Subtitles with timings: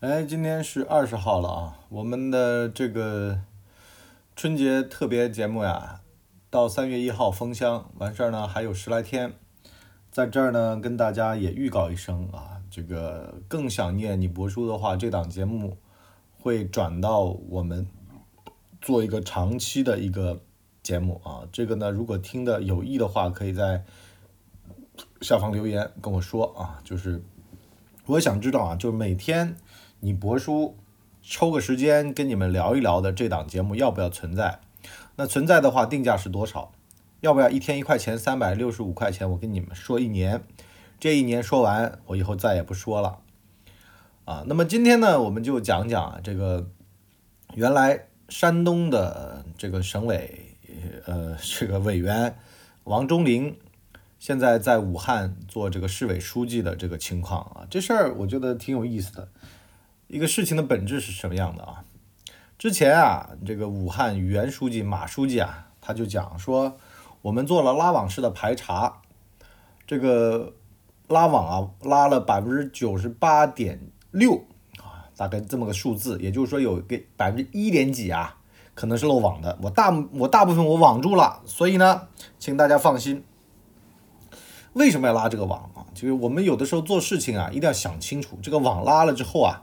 [0.00, 3.40] 哎，今天是二十号了啊，我们的这个
[4.34, 6.00] 春节特别节目呀，
[6.48, 9.34] 到三月一号封箱完事儿呢，还有十来天，
[10.10, 15.76] 在这儿呢跟大家也预告一声啊，这个更想念你博叔的话，这档节目
[16.38, 17.86] 会转到我们
[18.80, 20.40] 做一个长期的一个
[20.82, 23.84] 节目啊，这个呢如果听的有意的话，可以在
[25.20, 27.22] 下方留言跟我说啊，就是
[28.06, 29.58] 我想知道啊，就是每天。
[30.00, 30.76] 你博叔
[31.22, 34.60] 抽个时间跟你们聊一聊的这档节目要不要存在？
[35.16, 36.72] 那存在的话，定价是多少？
[37.20, 39.30] 要不要一天一块钱，三百六十五块钱？
[39.30, 40.42] 我跟你们说一年，
[40.98, 43.18] 这一年说完，我以后再也不说了。
[44.24, 46.70] 啊，那么今天呢，我们就讲讲这个
[47.54, 50.56] 原来山东的这个省委
[51.04, 52.38] 呃这个委员
[52.84, 53.54] 王忠林，
[54.18, 59.28] 现在在武汉做这个市委书记的这个情况啊，这事儿我觉得挺有意思的。
[60.12, 61.84] 一个事情的本质是什么样的啊？
[62.58, 66.76] 之前啊，这个武汉原书记马书记啊，他就讲说，
[67.22, 69.02] 我们做了拉网式的排查，
[69.86, 70.52] 这个
[71.06, 73.80] 拉网啊，拉了百分之九十八点
[74.10, 74.44] 六
[74.78, 78.36] 啊，大概这么个数字，也就是说有个百分之一点几啊，
[78.74, 79.56] 可能是漏网的。
[79.62, 82.08] 我大我大部分我网住了，所以呢，
[82.40, 83.22] 请大家放心。
[84.72, 85.86] 为什么要拉这个网啊？
[85.94, 89.62] 就是我们有的时候做事情啊，一定要想清楚，这个网拉了之后啊。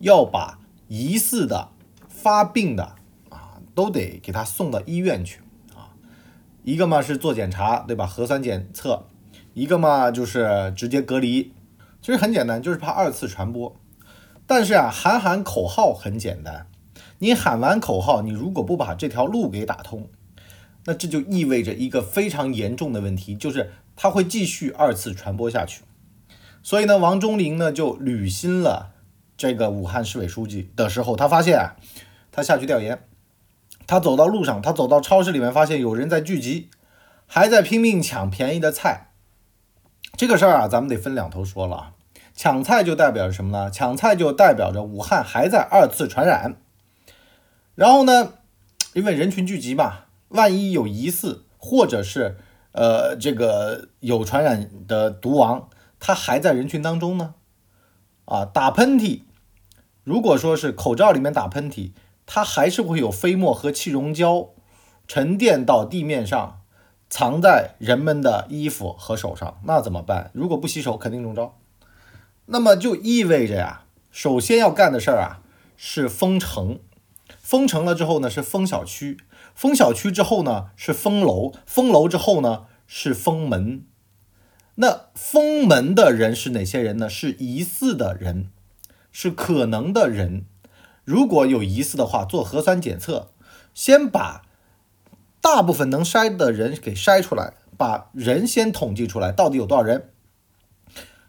[0.00, 1.68] 要把疑似的、
[2.08, 2.94] 发病的
[3.30, 5.40] 啊，都得给他送到医院去
[5.74, 5.94] 啊。
[6.62, 8.06] 一个嘛是做检查，对吧？
[8.06, 9.06] 核酸检测；
[9.54, 11.52] 一个嘛就是直接隔离。
[12.00, 13.74] 其实很简单，就是怕二次传播。
[14.46, 16.66] 但是啊，喊喊口号很简单。
[17.18, 20.08] 你喊完口号，你如果不把这条路给打通，
[20.84, 25.82] 那这就意味着一个非常严重的问题，就是它会继续二次传播下去。
[26.62, 28.94] 所以呢，王忠林呢就履新了。
[29.38, 31.76] 这个武汉市委书记的时候，他发现啊，
[32.32, 33.04] 他下去调研，
[33.86, 36.68] 他走到路上，他走到超市里面，发现有人在聚集，
[37.24, 39.12] 还在拼命抢便宜的菜。
[40.16, 41.94] 这个事儿啊，咱们得分两头说了。
[42.34, 43.70] 抢菜就代表着什么呢？
[43.70, 46.56] 抢菜就代表着武汉还在二次传染。
[47.76, 48.32] 然后呢，
[48.94, 52.36] 因为人群聚集嘛，万一有疑似或者是
[52.72, 55.68] 呃这个有传染的毒王，
[56.00, 57.34] 他还在人群当中呢，
[58.24, 59.22] 啊，打喷嚏。
[60.08, 61.92] 如果说是口罩里面打喷嚏，
[62.24, 64.48] 它还是会有飞沫和气溶胶
[65.06, 66.62] 沉淀到地面上，
[67.10, 70.30] 藏在人们的衣服和手上，那怎么办？
[70.32, 71.58] 如果不洗手，肯定中招。
[72.46, 75.42] 那么就意味着呀，首先要干的事儿啊
[75.76, 76.78] 是封城，
[77.42, 79.18] 封城了之后呢是封小区，
[79.54, 83.84] 封小区之后呢是封楼，封楼之后呢是封门。
[84.76, 87.10] 那封门的人是哪些人呢？
[87.10, 88.48] 是疑似的人。
[89.20, 90.44] 是可能的人，
[91.04, 93.32] 如果有疑似的话，做核酸检测，
[93.74, 94.42] 先把
[95.40, 100.10] 大部分能筛的人给筛出来，把人先统计出来，到底有多少人，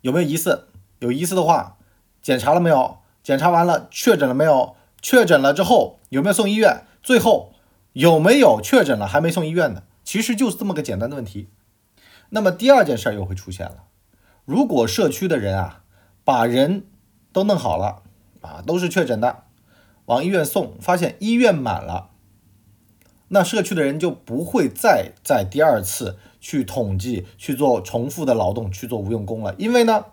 [0.00, 0.68] 有没有疑似？
[1.00, 1.76] 有疑似的话，
[2.22, 3.00] 检查了没有？
[3.22, 4.76] 检查完了，确诊了没有？
[5.02, 6.86] 确诊了之后有没有送医院？
[7.02, 7.52] 最后
[7.92, 9.82] 有没有确诊了还没送医院的？
[10.02, 11.50] 其实就是这么个简单的问题。
[12.30, 13.84] 那么第二件事儿又会出现了，
[14.46, 15.82] 如果社区的人啊，
[16.24, 16.86] 把人
[17.34, 18.02] 都弄好了
[18.40, 19.42] 啊，都是确诊的，
[20.06, 22.10] 往医院送，发现医院满了，
[23.28, 30.04] 那社区的人就不会再在第二次去统计去做重复的劳动去做无用功了，因为呢，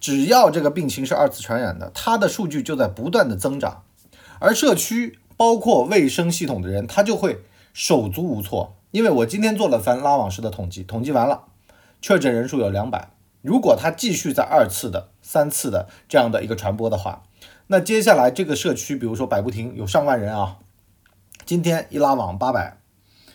[0.00, 3.84] 只要这个病情是二次传染的，它的数据就在不断的增长，
[4.40, 7.38] 而社区包括卫生系统的人，他就会
[7.72, 11.44] 手足无措，因为我今天做了番拉网式的统计，统计完了，
[12.00, 13.10] 确诊人数有两百。
[13.42, 17.24] 如果他继续在二次的、三次的这样的一个传播的话，
[17.66, 20.58] 那接下来这个社区，比如说百步亭有上万人啊，
[21.44, 22.78] 今天一拉网八百，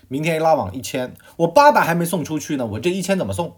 [0.08, 3.58] 明天一拉网一千，我八百还没送出去呢，我这一千怎么送？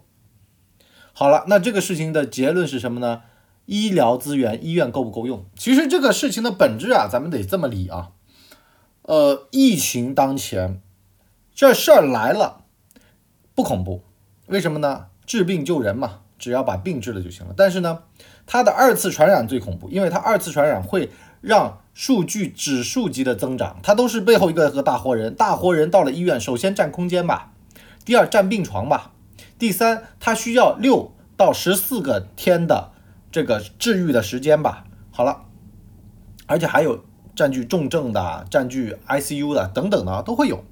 [1.12, 3.22] 好了，那这个事情的结论是什么呢？
[3.66, 5.44] 医疗资源、医院够不够用？
[5.54, 8.10] 其实这个事情的本质啊，咱们得这么理啊。
[9.02, 10.82] 呃，疫情当前，
[11.54, 12.64] 这事儿来了
[13.54, 14.02] 不恐怖，
[14.46, 15.06] 为什么呢？
[15.24, 16.22] 治病救人嘛。
[16.40, 18.00] 只要把病治了就行了，但是呢，
[18.46, 21.10] 它的二次传染最恐怖，因为它二次传染会
[21.42, 27.52] 让数据指数级的增长，它都是背后一个个大活人，大活人到了医院，首先占空间吧，
[28.06, 29.12] 第二占病床吧，
[29.58, 32.92] 第三它需要六到十四个天的
[33.30, 35.42] 这个治愈的时间吧，好了，
[36.46, 37.04] 而且还有
[37.36, 40.64] 占据重症的、占据 ICU 的等等的都会有，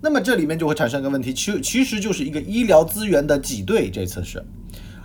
[0.00, 4.44] 那么这里面就会产生一个问题，其其实就是一个医疗资源的挤兑，这次是。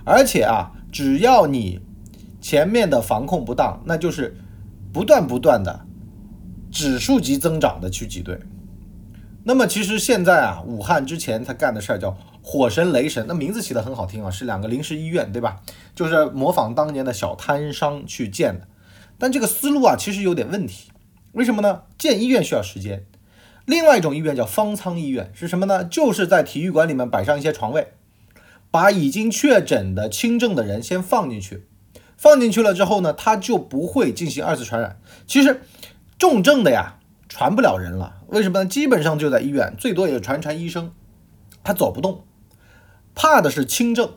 [0.06, 1.80] 而且啊，只要你
[2.40, 4.36] 前面的防控不当，那就是
[4.92, 5.84] 不断不断的
[6.70, 8.38] 指数级增长的去挤兑。
[9.44, 15.60] 那么其实现在啊，武汉之前他干的事儿叫火神雷神，那名字起的很好听啊，是两个临时医院，对吧？
[15.94, 18.68] 就是模仿当年的小摊商去建的。
[19.18, 20.90] 但这个思路啊，其实有点问题。
[21.32, 21.82] 为什么呢？
[21.98, 23.04] 建医院需要时间。
[23.64, 25.84] 另外一种医院叫方舱医院，是什么呢？
[25.84, 27.88] 就是在体育馆里面摆上一些床位，
[28.70, 31.66] 把已经确诊的轻症的人先放进去，
[32.16, 34.98] 放进去了之后呢，他就不会进行二次传染。
[35.26, 35.62] 其实
[36.18, 36.94] 重症的呀。
[37.28, 38.66] 传不了人了，为什么呢？
[38.66, 40.92] 基本上就在医院，最多也传传医生，
[41.62, 42.24] 他走不动，
[43.14, 44.12] 怕的是轻症，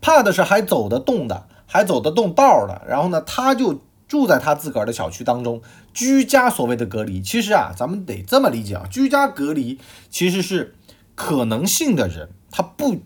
[0.00, 2.82] 怕的是还走得动的，还走得动道的。
[2.88, 5.62] 然后呢，他就住在他自个儿的小区当中，
[5.94, 7.20] 居家所谓的隔离。
[7.20, 9.78] 其实啊，咱们得这么理解啊，居家隔离
[10.10, 10.74] 其实是
[11.14, 13.02] 可能性的人，他不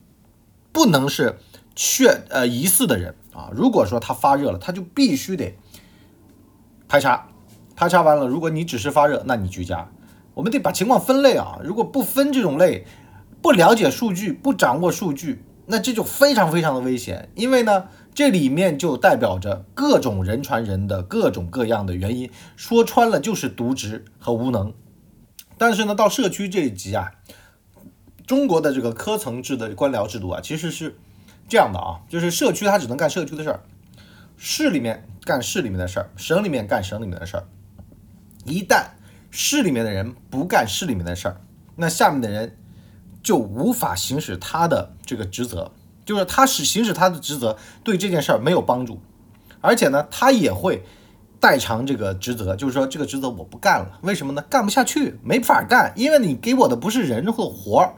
[0.72, 1.38] 不能是
[1.75, 3.50] 确呃疑似的人啊。
[3.52, 5.56] 如果说他发热了，他就必须得
[6.88, 7.28] 排查。
[7.76, 9.90] 排查完了，如果你只是发热，那你居家。
[10.34, 12.87] 我们得把情况分类啊，如果不分这种类，
[13.40, 17.31] 不了解数据，不掌握数据，那这就非常非常的危险。
[17.34, 24.75] 因为呢，这里面就代表着各种人传人的各种各样的原因，说穿了就是渎职和无能。
[25.56, 27.12] 但是呢，到社区这一级啊，
[28.31, 30.97] 中国的这个科层制的官僚制度啊，其实是
[31.49, 33.61] 这样的啊，就是社区它只能干社区的事儿，
[34.37, 37.49] 市里面干市里面的事儿，省里面干省里面的事儿。
[38.44, 38.91] 一旦
[39.32, 41.41] 市里面的人不干市里面的事儿，
[41.75, 42.56] 那下面的人
[43.21, 45.73] 就无法行使他的这个职责，
[46.05, 49.00] 就是他是行使他的职责对这件事儿没有帮助，
[49.61, 50.85] 而且呢，他也会
[51.41, 54.43] 代偿这个职责，就是说这个职责我不干了，为什么呢？
[54.49, 57.94] 干不下去，没法干，因为你给我的不是人或活儿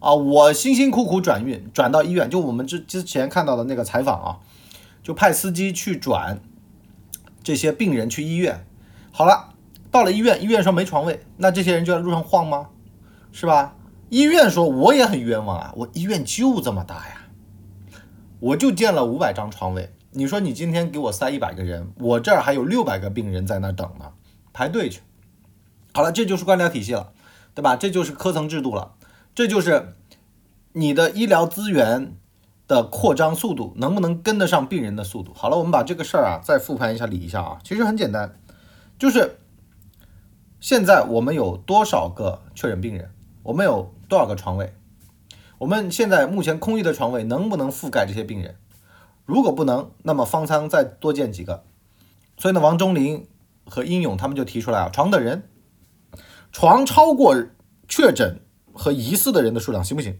[0.00, 4.38] 啊，我辛辛苦苦转运转到医院，就我们之之前看到的那个采访啊，
[5.02, 6.40] 就派司机去转
[7.42, 8.66] 这些病人去医院，
[9.12, 9.54] 好了。
[9.92, 12.68] 到了医院，医院说没床位，那这些人就在路上晃吗？
[13.32, 13.74] 是吧？
[14.08, 17.26] 医院说我也很冤枉啊，我医院就这么大呀，
[18.38, 19.92] 我就建了五百张床位。
[20.12, 24.12] 你说你今天给我塞一百个人，我这儿还有六百个病人在那等呢，
[24.52, 25.00] 排队去。
[25.92, 27.12] 好了，这就是官僚体系了，
[27.52, 27.74] 对吧？
[27.74, 28.92] 这就是科层制度了，
[29.34, 29.94] 这就是
[30.72, 32.16] 你的医疗资源
[32.66, 35.32] 的扩张速度能不能跟得上病人的速度？
[35.34, 38.40] 好了，我们把这个事儿啊再复盘一下理一下啊，其实很简单，
[38.98, 39.36] 就是。
[40.62, 43.10] 现在我们有多少个确诊病人？
[43.44, 44.74] 我们有多少个床位？
[45.56, 48.56] 我们现在目前空余的床位能不能覆盖这些病人？
[49.24, 51.64] 如果不能，那么方舱再多建几个。
[52.36, 53.26] 所以呢，王忠林
[53.64, 55.48] 和英勇他们就提出来啊，床的人，
[56.52, 57.34] 床超过
[57.88, 58.42] 确诊
[58.72, 60.18] 和疑似的人的数量行不行？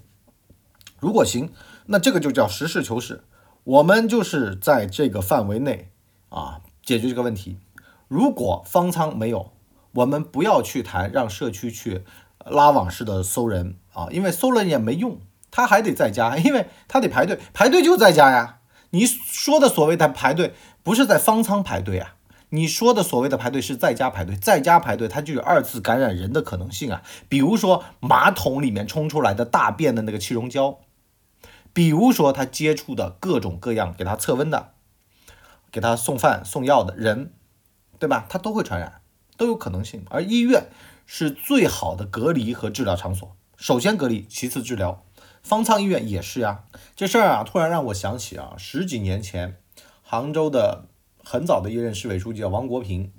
[0.99, 1.53] 如果行，
[1.87, 3.25] 那这个就叫实事求是，
[3.65, 5.91] 我们就是在这个范围内
[6.29, 7.59] 啊解决这个问题。
[8.09, 9.53] 如果方舱没有，
[9.93, 12.05] 我们不要去谈让社区去
[12.45, 15.19] 拉网式的搜人啊，因为搜人也没用，
[15.51, 18.59] 他还得在家，因为他得排队，排队就在家呀。
[18.91, 22.17] 你说的所谓的排队，不是在方舱排队啊，
[22.51, 27.03] 你说的所谓的排队是在家排队，在家排队它就有二次感染人的可能性啊。
[27.29, 30.79] 比如说马桶里面冲出来的大便的那个气溶胶，
[31.73, 34.73] 比如说他接触的各种各样给他测温的，
[35.73, 37.33] 给他送饭送药的人，
[37.99, 38.27] 对吧？
[38.29, 39.01] 他都会传染。
[39.37, 40.67] 都有可能性，而医院
[41.07, 43.35] 是最好的隔离和治疗场所。
[43.57, 45.03] 首先隔离，其次治疗。
[45.43, 46.65] 方舱医院也是呀。
[46.95, 49.57] 这事儿啊，突然让我想起啊，十几年前
[50.03, 50.89] 杭州的
[51.25, 53.13] 很早的一任市委书记叫王国平。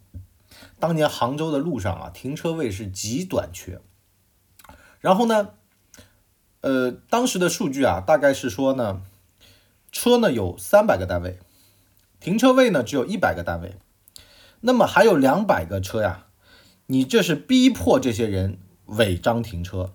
[0.80, 3.82] 当年杭州的路上啊，停车位是极短缺。
[5.00, 5.50] 然后呢，
[6.62, 9.02] 呃，当时的数据啊，大概是说呢，
[9.92, 11.40] 车呢有三百个单位，
[12.20, 13.76] 停车位呢只有一百个单位。
[14.62, 16.28] 那么还有两百个车呀，
[16.88, 19.94] 你这是逼迫这些人违章停车，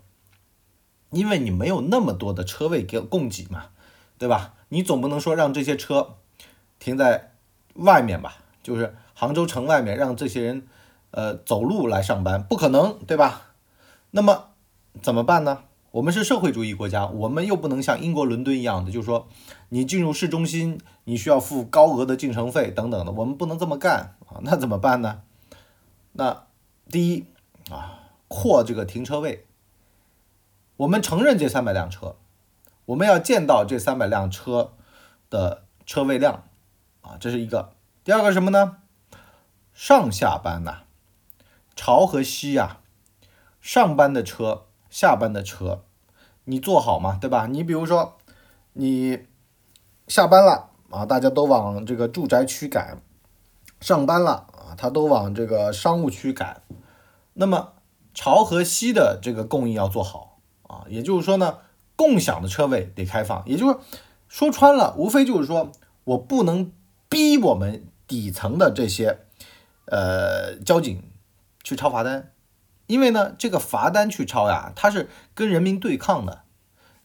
[1.11, 3.69] 因为你没有那么多的车位给供给嘛，
[4.19, 4.55] 对吧？
[4.71, 6.17] 你总不能说让这些车
[6.81, 7.36] 停在
[7.79, 8.39] 外面吧？
[8.63, 10.67] 就是杭州城外面让这些人
[11.11, 13.43] 呃走路来上班，不可能，对吧？
[14.11, 14.51] 那么
[15.03, 15.65] 怎么办呢？
[15.93, 19.29] 我们是社会主义国家，我们又不能像英国伦敦一样的，就是说
[19.71, 24.17] 你进入市中心你需要付高额的进城费等等的，我们不能这么干。
[24.27, 25.23] 啊，那怎么办呢？
[26.13, 26.45] 那
[26.91, 27.25] 第一
[27.71, 29.47] 啊，扩这个停车位。
[30.77, 32.17] 我们承认这三百辆车，
[32.87, 34.73] 我们要见到这三百辆车
[35.31, 36.45] 的车位量
[37.07, 37.73] 啊，这是一个。
[38.03, 38.79] 第二个什么呢？
[39.73, 40.79] 上下班呐，
[41.77, 42.79] 潮和汐呀，
[43.61, 45.85] 上班的车，下班的车，
[46.45, 47.47] 你坐好嘛，对吧？
[47.47, 48.17] 你比如说，
[48.73, 49.27] 你
[50.09, 53.03] 下班了啊，大家都往这个住宅区赶，
[53.81, 56.63] 上班了啊，他都往这个商务区赶。
[57.35, 57.75] 那么
[58.15, 61.59] 朝和西的这个供应要做好啊，也就是说呢，
[61.95, 63.43] 共享的车位得开放。
[63.47, 63.79] 也就是
[64.27, 65.71] 说穿了，无非就是说
[66.05, 66.73] 我不能
[67.09, 69.21] 逼我们底层的这些
[69.87, 71.03] 呃交警
[71.63, 72.33] 去抄罚单，
[72.87, 76.43] 因为呢，这个罚单去抄呀，它是跟人民对抗的。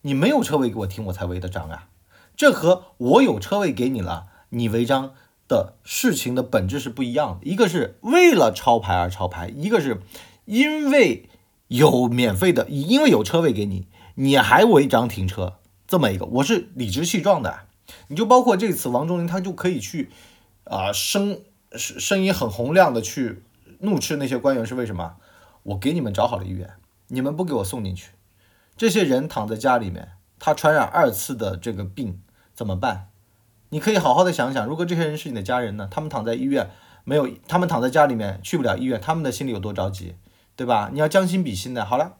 [0.03, 1.89] 你没有车位给我停，我才违的章啊！
[2.35, 5.13] 这和我有车位给你了，你违章
[5.47, 7.47] 的事情的本质是不一样的。
[7.47, 10.01] 一个是为了抄牌而抄牌，一个是
[10.45, 11.29] 因为
[11.67, 17.67] 有免费的，因为有车位给你，你还违章停车，这么一个，我是理直气壮的。
[18.07, 20.09] 你就包括这次王忠林，他就可以去
[20.63, 21.41] 啊声
[21.73, 23.43] 声声音很洪亮的去
[23.79, 25.15] 怒斥那些官员，是为什么？
[25.63, 26.71] 我给你们找好了医院，
[27.07, 28.11] 你们不给我送进去。
[28.75, 32.21] 这些人躺在家里面，他传染二次的这个病
[32.53, 33.09] 怎么办？
[33.69, 35.87] 你可以好好的想想，如果这些人是你的家人呢？
[35.89, 36.71] 他们躺在医院，
[37.03, 40.15] 没有他们躺在家里面去不了医院，他们的心里有多着急，
[40.55, 40.89] 对吧？
[40.91, 41.85] 你要将心比心的。
[41.85, 42.17] 好了，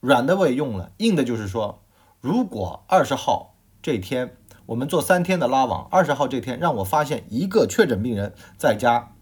[0.00, 1.82] 软的我也用了，硬的就是说，
[2.20, 9.12] 如果二十号这天我们做三天的拉网，二十号这天让我发现一个确诊病人在家，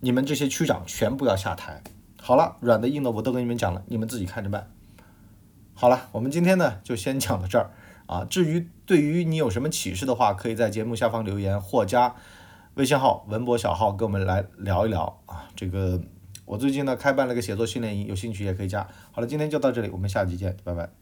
[0.00, 1.80] 你们这些区长全部要下台。
[2.20, 4.68] 好了，软的硬的我都跟你们讲了，你们自己看着办。
[5.74, 7.70] 好了，我们今天呢就先讲到这儿
[8.06, 8.24] 啊。
[8.24, 12.16] 至于对于你有什么启示的话，可以在节目下方留言或加
[12.74, 15.48] 微信号文博小号跟我们来聊一聊啊。
[15.54, 16.00] 这个
[16.44, 18.88] 我最近呢开办了个写作训练营，有兴趣也可以加。
[19.12, 20.90] 好了，今天就到这里，我们下期见，拜拜。